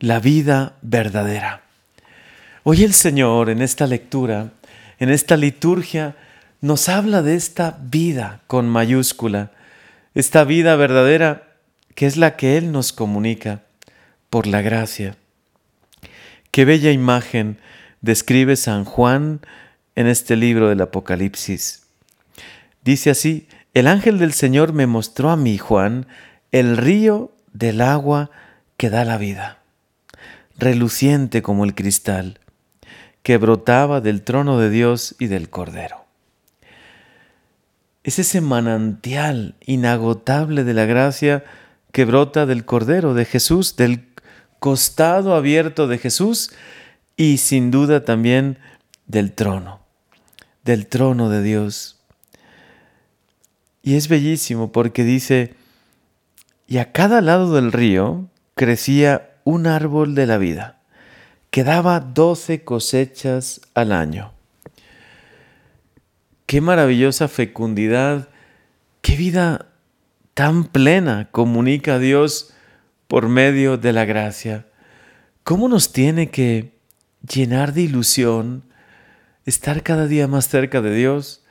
[0.00, 1.62] la vida verdadera.
[2.62, 4.52] Hoy el Señor en esta lectura,
[4.98, 6.16] en esta liturgia,
[6.60, 9.52] nos habla de esta vida con mayúscula,
[10.14, 11.48] esta vida verdadera
[11.94, 13.62] que es la que Él nos comunica
[14.30, 15.16] por la gracia.
[16.50, 17.58] Qué bella imagen
[18.00, 19.40] describe San Juan
[19.96, 21.86] en este libro del Apocalipsis.
[22.84, 26.06] Dice así, el ángel del Señor me mostró a mí, Juan,
[26.52, 28.30] el río del agua
[28.76, 29.57] que da la vida,
[30.58, 32.40] reluciente como el cristal,
[33.22, 36.04] que brotaba del trono de Dios y del Cordero.
[38.02, 41.44] Es ese manantial inagotable de la gracia
[41.92, 44.08] que brota del Cordero de Jesús, del
[44.58, 46.50] costado abierto de Jesús
[47.16, 48.58] y sin duda también
[49.06, 49.80] del trono,
[50.64, 52.00] del trono de Dios.
[53.82, 55.54] Y es bellísimo porque dice,
[56.66, 60.76] y a cada lado del río crecía un árbol de la vida,
[61.48, 64.34] que daba doce cosechas al año.
[66.44, 68.28] Qué maravillosa fecundidad,
[69.00, 69.70] qué vida
[70.34, 72.52] tan plena comunica Dios
[73.06, 74.66] por medio de la gracia.
[75.44, 76.74] ¿Cómo nos tiene que
[77.26, 78.64] llenar de ilusión
[79.46, 81.42] estar cada día más cerca de Dios?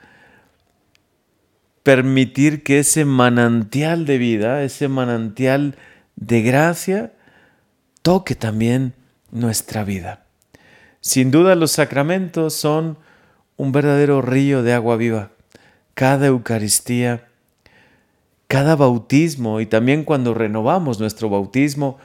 [1.82, 5.76] Permitir que ese manantial de vida, ese manantial
[6.16, 7.17] de gracia,
[8.08, 8.94] toque también
[9.32, 10.28] nuestra vida.
[11.02, 12.98] Sin duda los sacramentos son
[13.58, 15.32] un verdadero río de agua viva.
[15.94, 17.28] Cada Eucaristía
[18.48, 21.98] cada bautismo y también cuando renovamos nuestro bautismo,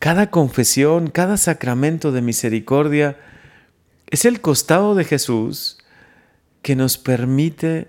[0.00, 3.16] cada confesión, cada sacramento de misericordia,
[4.10, 5.78] es el costado de Jesús
[6.62, 7.86] que nos permite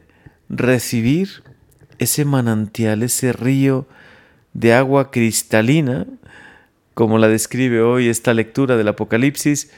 [0.49, 1.41] recibir
[1.97, 3.87] ese manantial, ese río
[4.53, 6.05] de agua cristalina,
[6.95, 9.69] como la describe hoy esta lectura del Apocalipsis,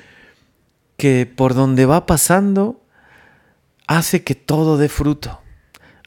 [0.96, 2.82] que por donde va pasando
[3.88, 5.42] hace que todo dé fruto.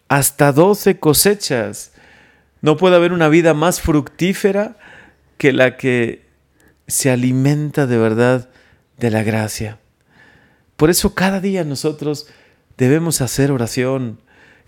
[0.09, 1.93] Hasta doce cosechas
[2.63, 4.77] no puede haber una vida más fructífera
[5.37, 6.27] que la que
[6.87, 8.51] se alimenta de verdad
[8.99, 9.79] de la gracia.
[10.77, 12.27] Por eso cada día nosotros
[12.77, 14.21] debemos hacer oración,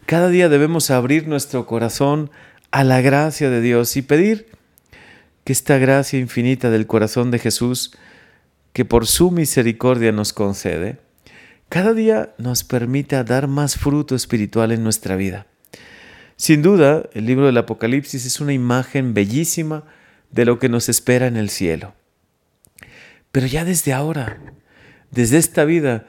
[0.06, 2.30] cada día debemos abrir nuestro corazón
[2.70, 4.48] a la gracia de Dios y pedir
[5.44, 7.92] que esta gracia infinita del corazón de Jesús,
[8.72, 10.98] que por su misericordia nos concede,
[11.68, 15.46] cada día nos permita dar más fruto espiritual en nuestra vida.
[16.36, 19.84] Sin duda, el libro del Apocalipsis es una imagen bellísima
[20.30, 21.94] de lo que nos espera en el cielo.
[23.30, 24.40] Pero ya desde ahora,
[25.10, 26.06] desde esta vida,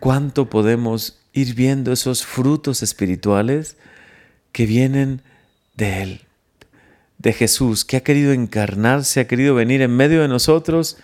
[0.00, 3.76] ¿cuánto podemos ir viendo esos frutos espirituales
[4.52, 5.22] que vienen
[5.76, 6.25] de Él,
[7.26, 10.96] de Jesús, que ha querido encarnarse, ha querido venir en medio de nosotros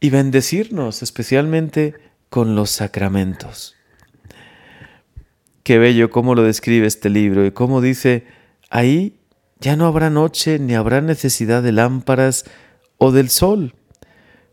[0.00, 1.94] y bendecirnos especialmente
[2.30, 3.76] con los sacramentos?
[5.62, 8.26] Qué bello cómo lo describe este libro y cómo dice,
[8.70, 9.20] ahí
[9.60, 12.44] ya no habrá noche ni habrá necesidad de lámparas
[12.98, 13.76] o del sol,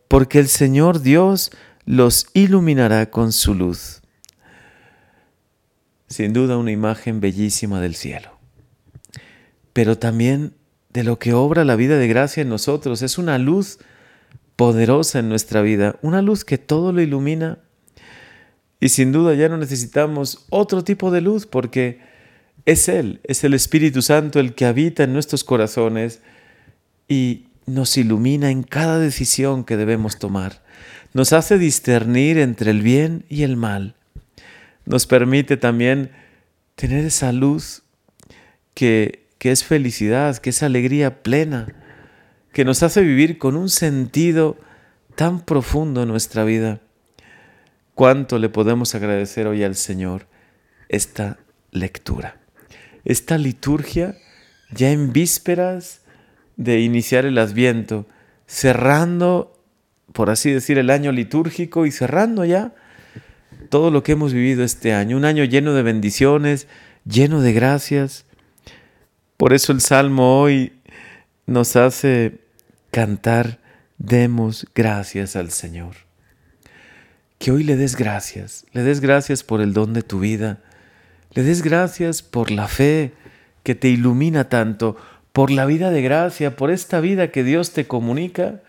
[0.07, 1.49] porque el Señor Dios
[1.85, 4.03] los iluminará con su luz.
[6.07, 8.37] Sin duda una imagen bellísima del cielo,
[9.73, 10.53] pero también
[10.97, 13.03] de lo que obra la vida de gracia en nosotros.
[13.03, 13.77] Es una luz
[14.55, 17.59] poderosa en nuestra vida, una luz que todo lo ilumina
[18.79, 22.01] y sin duda ya no necesitamos otro tipo de luz porque
[22.65, 26.21] es Él, es el Espíritu Santo el que habita en nuestros corazones
[27.07, 30.63] y nos ilumina en cada decisión que debemos tomar.
[31.13, 33.93] Nos hace discernir entre el bien y el mal.
[34.87, 36.09] Nos permite también
[36.73, 37.83] tener esa luz
[38.73, 41.67] que, que es felicidad, que es alegría plena,
[42.53, 44.57] que nos hace vivir con un sentido
[45.15, 46.79] tan profundo en nuestra vida.
[47.95, 50.27] ¿Cuánto le podemos agradecer hoy al Señor
[50.87, 51.39] esta
[51.71, 52.37] lectura?
[53.05, 54.15] Esta liturgia
[54.71, 56.01] ya en vísperas
[56.57, 58.05] de iniciar el adviento,
[58.45, 59.59] cerrando,
[60.13, 62.75] por así decir, el año litúrgico y cerrando ya
[63.69, 66.67] todo lo que hemos vivido este año, un año lleno de bendiciones,
[67.05, 68.26] lleno de gracias.
[69.37, 70.73] Por eso el Salmo hoy
[71.45, 72.39] nos hace
[72.91, 73.59] cantar,
[73.99, 76.07] demos gracias al Señor
[77.37, 80.59] que hoy le des gracias, le des gracias por el don de tu vida,
[81.33, 83.13] le des gracias por la fe
[83.63, 84.97] que te ilumina tanto,
[85.33, 88.61] por la vida de gracia, por esta vida que Dios te comunica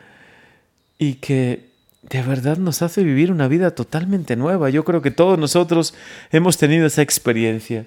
[0.98, 1.70] y que
[2.02, 4.68] de verdad nos hace vivir una vida totalmente nueva.
[4.68, 5.94] Yo creo que todos nosotros
[6.30, 7.86] hemos tenido esa experiencia,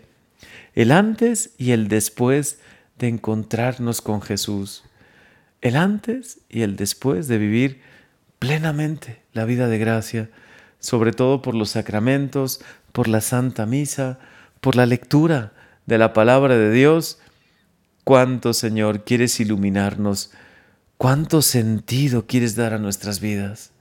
[0.74, 2.58] el antes y el después
[3.02, 4.84] de encontrarnos con Jesús.
[5.62, 7.82] el antes y el después de vivir
[8.40, 10.30] plenamente la vida de gracia,
[10.80, 12.62] sobre todo por los sacramentos,
[12.92, 14.18] por la Santa Misa,
[14.60, 15.52] por la lectura
[15.86, 17.20] de la palabra de Dios.
[18.04, 20.32] Cuánto, Señor, quieres iluminarnos,
[20.98, 23.72] cuánto sentido quieres dar a nuestras vidas.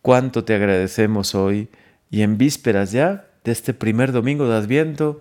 [0.00, 1.68] Cuánto te agradecemos hoy
[2.10, 5.20] y en vísperas ya de este primer domingo de Adviento,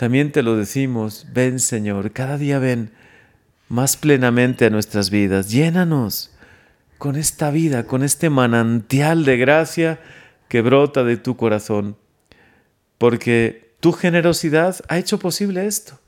[0.00, 2.90] también te lo decimos, ven Señor, cada día ven
[3.68, 6.30] más plenamente a nuestras vidas, llénanos
[6.96, 10.00] con esta vida, con este manantial de gracia
[10.48, 11.98] que brota de tu corazón,
[12.96, 16.00] porque tu generosidad ha hecho posible esto,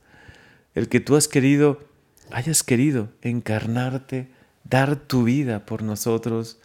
[0.74, 1.86] el que tú has querido,
[2.30, 4.30] hayas querido encarnarte,
[4.64, 6.62] dar tu vida por nosotros.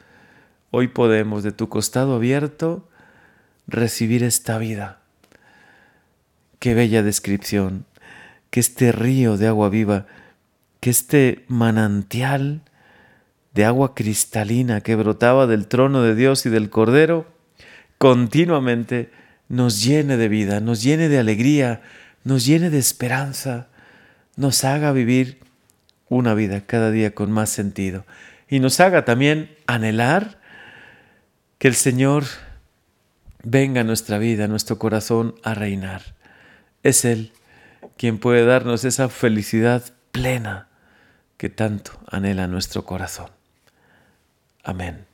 [0.72, 2.88] Hoy podemos de tu costado abierto
[3.68, 5.02] recibir esta vida.
[6.60, 7.86] Qué bella descripción,
[8.50, 10.08] que este río de agua viva,
[10.80, 12.62] que este manantial
[13.54, 17.28] de agua cristalina que brotaba del trono de Dios y del Cordero,
[17.98, 19.12] continuamente
[19.50, 21.82] nos llene de vida, nos llene de alegría,
[22.24, 23.68] nos llene de esperanza,
[24.36, 25.40] nos haga vivir
[26.10, 28.06] una vida cada día con más sentido
[28.50, 30.40] y nos haga también anhelar
[31.58, 32.26] que el Señor
[33.44, 36.17] venga a nuestra vida, a nuestro corazón a reinar.
[36.88, 37.34] Es Él
[37.98, 40.70] quien puede darnos esa felicidad plena
[41.36, 43.30] que tanto anhela nuestro corazón.
[44.64, 45.07] Amén.